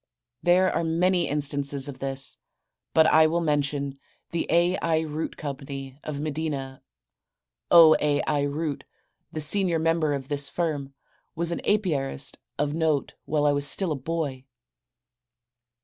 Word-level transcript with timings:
There 0.41 0.73
are 0.75 0.83
many 0.83 1.27
instances 1.29 1.87
of 1.87 1.99
this, 1.99 2.35
but 2.91 3.05
I 3.05 3.27
will 3.27 3.39
mention 3.39 3.99
The 4.31 4.47
A. 4.49 4.75
I. 4.79 5.01
Root 5.01 5.37
Co., 5.37 5.55
of 6.03 6.19
Medina, 6.19 6.81
O. 7.69 7.95
A. 8.01 8.19
I. 8.23 8.41
Root, 8.41 8.83
the 9.31 9.39
senior 9.41 9.77
member 9.77 10.15
of 10.15 10.27
this 10.27 10.49
firm, 10.49 10.95
was 11.35 11.51
an 11.51 11.61
apiarist 11.67 12.39
of 12.57 12.73
note 12.73 13.13
while 13.25 13.45
I 13.45 13.51
was 13.51 13.67
still 13.67 13.89
a 13.89 13.89
little 13.89 14.01
boy. 14.01 14.45